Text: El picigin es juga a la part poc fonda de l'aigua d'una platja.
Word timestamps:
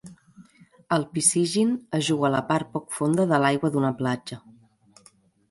El 0.95 1.03
picigin 1.17 1.75
es 1.97 2.07
juga 2.07 2.27
a 2.31 2.33
la 2.37 2.41
part 2.49 2.73
poc 2.79 2.89
fonda 2.97 3.27
de 3.35 3.41
l'aigua 3.45 3.73
d'una 3.77 3.93
platja. 4.03 4.41